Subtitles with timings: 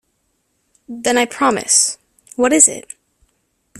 [0.89, 1.99] Then I promise;
[2.35, 2.93] what is it?